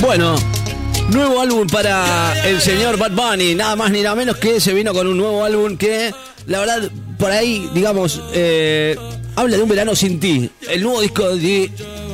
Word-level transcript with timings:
Bueno, 0.00 0.36
nuevo 1.10 1.40
álbum 1.40 1.66
para 1.66 2.46
el 2.46 2.60
señor 2.60 2.96
Bad 2.98 3.12
Bunny, 3.12 3.54
nada 3.54 3.76
más 3.76 3.90
ni 3.90 4.02
nada 4.02 4.14
menos 4.14 4.36
que 4.36 4.60
se 4.60 4.72
vino 4.74 4.92
con 4.92 5.06
un 5.06 5.16
nuevo 5.16 5.44
álbum 5.44 5.76
que, 5.76 6.12
la 6.46 6.60
verdad, 6.60 6.90
por 7.18 7.30
ahí, 7.30 7.68
digamos, 7.74 8.22
eh, 8.32 8.96
habla 9.34 9.56
de 9.56 9.62
un 9.62 9.68
verano 9.68 9.96
sin 9.96 10.20
ti. 10.20 10.50
El 10.68 10.82
nuevo 10.82 11.00
disco 11.00 11.34
de 11.36 11.70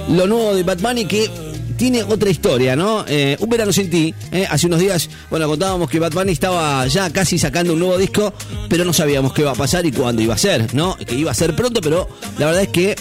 lo 0.08 0.26
nuevo 0.26 0.54
de 0.54 0.62
Bad 0.62 0.78
Bunny 0.78 1.04
que 1.04 1.28
tiene 1.76 2.02
otra 2.04 2.30
historia, 2.30 2.76
¿no? 2.76 3.04
Eh, 3.08 3.36
un 3.40 3.48
verano 3.48 3.72
sin 3.72 3.90
ti. 3.90 4.14
eh, 4.30 4.46
hace 4.48 4.68
unos 4.68 4.78
días, 4.78 5.10
bueno, 5.28 5.48
contábamos 5.48 5.90
que 5.90 5.98
Bad 5.98 6.12
Bunny 6.12 6.32
estaba 6.32 6.86
ya 6.86 7.10
casi 7.10 7.38
sacando 7.38 7.72
un 7.72 7.80
nuevo 7.80 7.98
disco, 7.98 8.32
pero 8.68 8.84
no 8.84 8.92
sabíamos 8.92 9.32
qué 9.32 9.42
iba 9.42 9.50
a 9.50 9.56
pasar 9.56 9.84
y 9.84 9.92
cuándo 9.92 10.22
iba 10.22 10.34
a 10.34 10.38
ser, 10.38 10.72
¿no? 10.74 10.96
Que 10.96 11.16
iba 11.16 11.30
a 11.30 11.34
ser 11.34 11.54
pronto, 11.56 11.80
pero 11.80 12.08
la 12.38 12.46
verdad 12.46 12.62
es 12.62 12.68
que 12.68 12.96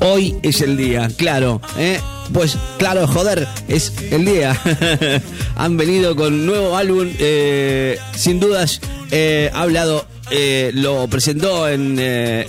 hoy 0.00 0.36
es 0.42 0.62
el 0.62 0.76
día, 0.76 1.08
claro, 1.16 1.60
¿eh? 1.78 2.00
Pues 2.32 2.56
claro, 2.78 3.06
joder, 3.06 3.46
es 3.68 3.92
el 4.10 4.24
día. 4.24 4.58
Han 5.56 5.76
venido 5.76 6.16
con 6.16 6.46
nuevo 6.46 6.76
álbum, 6.76 7.08
eh, 7.18 7.98
sin 8.16 8.40
dudas, 8.40 8.80
eh, 9.10 9.50
ha 9.52 9.62
hablado, 9.62 10.06
eh, 10.30 10.70
lo 10.74 11.06
presentó 11.08 11.68
en, 11.68 11.96
eh, 12.00 12.46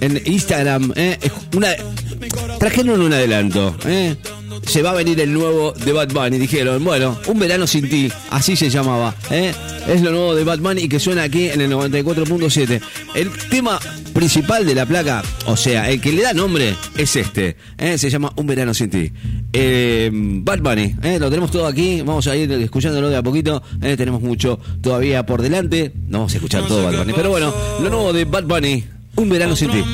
en 0.00 0.20
Instagram, 0.26 0.92
¿eh? 0.96 1.18
Una, 1.56 1.74
trajeron 2.58 3.00
un 3.00 3.12
adelanto, 3.12 3.74
¿eh? 3.86 4.16
Se 4.72 4.80
va 4.80 4.92
a 4.92 4.94
venir 4.94 5.20
el 5.20 5.34
nuevo 5.34 5.72
de 5.72 5.92
Bad 5.92 6.14
Bunny, 6.14 6.38
dijeron, 6.38 6.82
bueno, 6.82 7.18
un 7.26 7.38
verano 7.38 7.66
sin 7.66 7.90
ti, 7.90 8.10
así 8.30 8.56
se 8.56 8.70
llamaba, 8.70 9.14
¿eh? 9.30 9.52
Es 9.86 10.00
lo 10.00 10.12
nuevo 10.12 10.34
de 10.34 10.44
Bunny 10.44 10.84
y 10.84 10.88
que 10.88 10.98
suena 10.98 11.24
aquí 11.24 11.50
en 11.50 11.60
el 11.60 11.70
94.7. 11.70 12.80
El 13.14 13.30
tema 13.50 13.78
principal 14.14 14.64
de 14.64 14.74
la 14.74 14.86
placa, 14.86 15.22
o 15.44 15.58
sea, 15.58 15.90
el 15.90 16.00
que 16.00 16.10
le 16.12 16.22
da 16.22 16.32
nombre 16.32 16.74
es 16.96 17.16
este, 17.16 17.58
¿eh? 17.76 17.98
se 17.98 18.08
llama 18.08 18.32
Un 18.36 18.46
verano 18.46 18.72
sin 18.72 18.88
ti. 18.88 19.12
Eh, 19.52 20.08
Bad 20.10 20.60
Bunny, 20.60 20.96
¿eh? 21.02 21.18
lo 21.20 21.28
tenemos 21.28 21.50
todo 21.50 21.66
aquí, 21.66 22.00
vamos 22.00 22.26
a 22.26 22.34
ir 22.34 22.50
escuchándolo 22.52 23.10
de 23.10 23.18
a 23.18 23.22
poquito, 23.22 23.62
¿eh? 23.82 23.94
tenemos 23.98 24.22
mucho 24.22 24.58
todavía 24.80 25.26
por 25.26 25.42
delante, 25.42 25.92
no 26.08 26.20
vamos 26.20 26.32
a 26.32 26.36
escuchar 26.36 26.66
todo 26.66 26.82
Bad 26.82 26.96
Bunny, 26.96 27.12
pero 27.12 27.28
bueno, 27.28 27.52
lo 27.78 27.90
nuevo 27.90 28.10
de 28.14 28.24
Bad 28.24 28.44
Bunny, 28.44 28.82
Un 29.16 29.28
verano 29.28 29.54
sin 29.54 29.70
ti. 29.70 29.84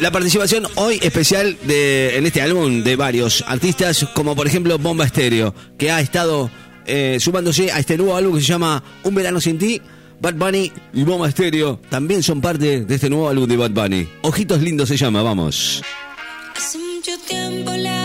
La 0.00 0.10
participación 0.10 0.66
hoy 0.76 0.98
especial 1.02 1.56
en 1.68 2.26
este 2.26 2.40
álbum 2.40 2.82
de 2.82 2.96
varios 2.96 3.44
artistas, 3.46 4.06
como 4.14 4.36
por 4.36 4.46
ejemplo 4.46 4.78
Bomba 4.78 5.04
Estéreo, 5.04 5.54
que 5.76 5.90
ha 5.90 6.00
estado 6.00 6.50
eh, 6.86 7.18
sumándose 7.20 7.70
a 7.72 7.78
este 7.78 7.96
nuevo 7.96 8.16
álbum 8.16 8.36
que 8.36 8.40
se 8.40 8.46
llama 8.46 8.82
Un 9.02 9.14
Verano 9.14 9.40
Sin 9.40 9.58
Ti. 9.58 9.80
Bad 10.20 10.34
Bunny 10.34 10.72
y 10.94 11.04
Bomba 11.04 11.28
Estéreo 11.28 11.80
también 11.88 12.22
son 12.22 12.40
parte 12.40 12.84
de 12.84 12.94
este 12.94 13.08
nuevo 13.08 13.28
álbum 13.28 13.46
de 13.48 13.56
Bad 13.56 13.70
Bunny. 13.70 14.08
Ojitos 14.22 14.60
lindos 14.62 14.88
se 14.88 14.96
llama, 14.96 15.22
vamos. 15.22 15.82
Hace 16.56 16.78
mucho 16.78 17.12
tiempo 17.26 17.70
le 17.72 17.97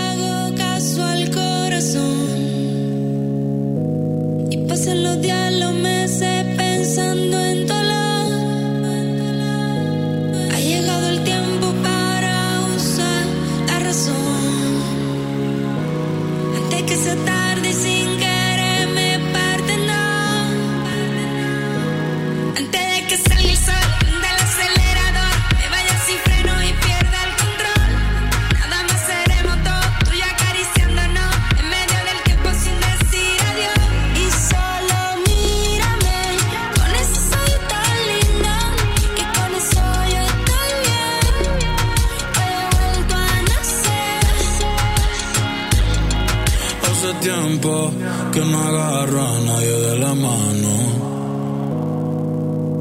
Hace 47.04 47.16
tiempo 47.16 47.92
que 48.32 48.40
no 48.40 48.64
agarro 48.64 49.28
a 49.28 49.40
nadie 49.42 49.78
de 49.88 49.98
la 49.98 50.14
mano. 50.14 50.72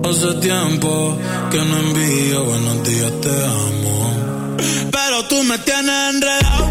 Hace 0.09 0.35
tiempo 0.35 1.17
que 1.51 1.59
no 1.59 1.77
envío 1.79 2.45
buenos 2.45 2.85
días, 2.85 3.11
te 3.21 3.45
amo. 3.45 4.57
Pero 4.93 5.25
tú 5.29 5.43
me 5.43 5.59
tienes 5.59 6.15
enredado, 6.15 6.71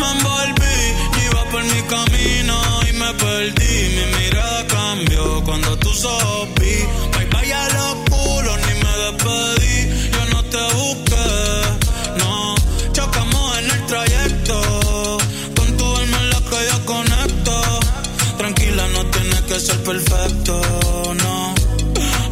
me 0.00 0.10
envolví, 0.16 0.80
iba 1.26 1.44
por 1.50 1.62
mi 1.62 1.82
camino 1.94 2.56
y 2.88 2.92
me 2.94 3.12
perdí. 3.12 3.74
Mi 3.94 4.04
mirada 4.16 4.66
cambió 4.68 5.44
cuando 5.44 5.76
tú 5.78 5.92
sopí. 5.92 6.86
Bye 7.12 7.26
bye 7.26 7.52
a 7.52 7.68
los 7.68 7.96
culos, 8.08 8.58
ni 8.66 8.74
me 8.82 8.92
despedí. 9.04 9.78
Ser 19.60 19.82
perfecto, 19.82 20.60
no. 21.22 21.54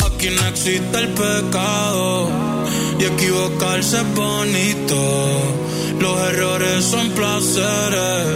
Aquí 0.07 0.29
no 0.31 0.47
existe 0.49 0.99
el 0.99 1.09
pecado. 1.09 2.29
Y 2.99 3.05
equivocarse 3.05 3.99
es 3.99 4.15
bonito. 4.15 5.46
Son 6.81 7.11
placeres. 7.11 8.27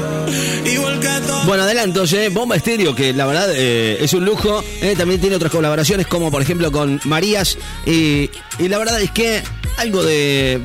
Igual 0.73 0.99
que. 1.01 1.09
Bueno, 1.47 1.62
adelantos, 1.65 2.12
¿eh? 2.12 2.28
Bomba 2.28 2.56
Estéreo, 2.56 2.95
que 2.95 3.12
la 3.12 3.27
verdad 3.27 3.49
eh, 3.55 3.99
es 4.01 4.12
un 4.12 4.25
lujo. 4.25 4.62
¿eh? 4.81 4.95
También 4.97 5.21
tiene 5.21 5.37
otras 5.37 5.51
colaboraciones, 5.51 6.06
como 6.06 6.31
por 6.31 6.43
ejemplo 6.43 6.71
con 6.71 7.00
Marías. 7.05 7.56
Y, 7.87 8.31
la 8.59 8.79
verdad 8.79 9.00
es 9.00 9.11
que 9.11 9.43
algo 9.77 10.03
de. 10.03 10.61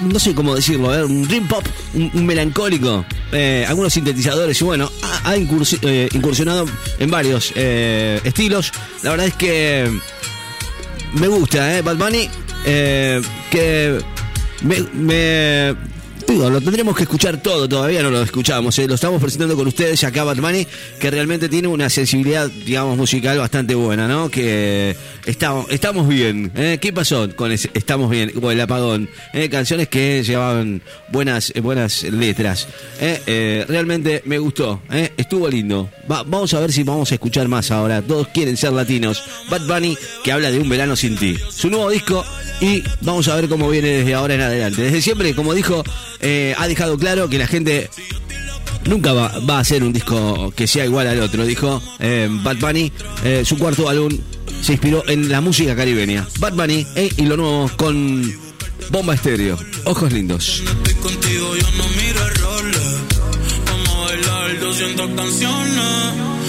no 0.00 0.18
sé 0.18 0.34
cómo 0.34 0.54
decirlo, 0.54 0.94
¿eh? 0.94 1.04
un 1.04 1.26
dream 1.26 1.46
pop, 1.48 1.64
un, 1.94 2.26
melancólico. 2.26 3.04
eh, 3.32 3.64
algunos 3.68 3.92
sintetizadores, 3.92 4.60
y 4.60 4.64
bueno, 4.64 4.90
ha, 5.02 5.30
ha 5.30 5.36
incursi- 5.36 6.14
incursionado 6.14 6.66
en 6.98 7.10
varios 7.10 7.52
estilos. 7.56 8.72
La 9.02 9.10
verdad 9.10 9.26
es 9.28 9.34
que 9.34 9.90
me 11.14 11.28
gusta, 11.28 11.78
¿eh? 11.78 11.82
Bad 11.82 11.96
Bunny, 11.96 12.28
que 12.64 14.00
me- 14.62 15.91
lo 16.38 16.60
tendremos 16.60 16.96
que 16.96 17.02
escuchar 17.02 17.42
todo, 17.42 17.68
todavía 17.68 18.02
no 18.02 18.10
lo 18.10 18.22
escuchamos, 18.22 18.78
¿eh? 18.78 18.88
lo 18.88 18.94
estamos 18.94 19.20
presentando 19.20 19.54
con 19.56 19.66
ustedes 19.68 20.02
acá 20.04 20.24
Bunny, 20.24 20.66
que 20.98 21.10
realmente 21.10 21.48
tiene 21.48 21.68
una 21.68 21.90
sensibilidad, 21.90 22.48
digamos, 22.50 22.96
musical 22.96 23.38
bastante 23.38 23.74
buena, 23.74 24.08
¿no? 24.08 24.30
Que 24.30 24.96
estamos, 25.26 25.66
estamos 25.70 26.08
bien, 26.08 26.50
¿eh? 26.56 26.78
¿Qué 26.80 26.92
pasó 26.92 27.28
con 27.36 27.52
ese 27.52 27.70
estamos 27.74 28.10
bien, 28.10 28.30
con 28.30 28.52
el 28.52 28.60
apagón? 28.60 29.08
¿eh? 29.34 29.48
Canciones 29.50 29.88
que 29.88 30.22
llevaban 30.22 30.82
buenas, 31.10 31.52
buenas 31.62 32.02
letras, 32.04 32.66
realmente 33.68 34.22
me 34.24 34.38
gustó, 34.38 34.80
estuvo 35.16 35.48
lindo. 35.48 35.90
Va- 36.10 36.22
vamos 36.22 36.54
a 36.54 36.60
ver 36.60 36.72
si 36.72 36.82
vamos 36.82 37.10
a 37.12 37.14
escuchar 37.14 37.48
más 37.48 37.70
ahora, 37.70 38.00
todos 38.02 38.28
quieren 38.28 38.56
ser 38.56 38.72
latinos. 38.72 39.22
Bad 39.50 39.66
Bunny, 39.66 39.96
que 40.24 40.32
habla 40.32 40.50
de 40.50 40.58
un 40.58 40.68
verano 40.68 40.96
sin 40.96 41.16
ti. 41.16 41.36
Su 41.50 41.68
nuevo 41.68 41.90
disco 41.90 42.24
y 42.62 42.82
vamos 43.00 43.26
a 43.26 43.34
ver 43.34 43.48
cómo 43.48 43.68
viene 43.68 43.88
desde 43.88 44.14
ahora 44.14 44.34
en 44.34 44.40
adelante. 44.40 44.82
Desde 44.82 45.02
siempre, 45.02 45.34
como 45.34 45.52
dijo, 45.52 45.82
eh, 46.20 46.54
ha 46.56 46.68
dejado 46.68 46.96
claro 46.96 47.28
que 47.28 47.36
la 47.36 47.48
gente 47.48 47.90
nunca 48.84 49.12
va, 49.12 49.32
va 49.40 49.56
a 49.56 49.60
hacer 49.60 49.82
un 49.82 49.92
disco 49.92 50.52
que 50.54 50.68
sea 50.68 50.84
igual 50.84 51.08
al 51.08 51.20
otro. 51.20 51.44
Dijo 51.44 51.82
eh, 51.98 52.28
Bad 52.30 52.58
Bunny, 52.58 52.92
eh, 53.24 53.42
su 53.44 53.58
cuarto 53.58 53.88
álbum 53.88 54.16
se 54.62 54.72
inspiró 54.72 55.02
en 55.08 55.28
la 55.28 55.40
música 55.40 55.74
caribeña. 55.74 56.26
Bad 56.38 56.54
Bunny 56.54 56.86
eh, 56.94 57.10
y 57.16 57.22
lo 57.22 57.36
nuevo 57.36 57.70
con 57.76 58.32
Bomba 58.90 59.14
Estéreo. 59.14 59.58
Ojos 59.84 60.12
lindos. 60.12 60.62
estoy 60.64 60.94
contigo, 60.94 61.56
yo 61.56 61.70
no 61.76 61.84
miro 61.88 62.26
errores. 62.26 62.80
Vamos 63.66 63.88
a 63.88 64.04
bailar 64.04 64.60
200 64.60 65.10
canciones. 65.16 66.41